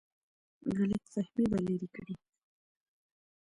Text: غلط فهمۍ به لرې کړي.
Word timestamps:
غلط 0.77 1.03
فهمۍ 1.13 1.45
به 1.51 1.57
لرې 1.65 1.87
کړي. 1.95 2.13